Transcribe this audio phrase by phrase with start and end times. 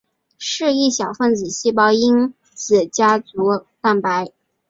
[0.39, 4.31] 是一小分子细胞因子家族蛋白。